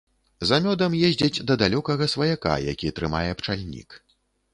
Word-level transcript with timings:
За 0.51 0.57
мёдам 0.67 0.95
ездзяць 1.09 1.43
да 1.51 1.57
далёкага 1.63 2.07
сваяка, 2.13 2.55
які 2.71 2.93
трымае 3.01 3.29
пчальнік. 3.43 3.89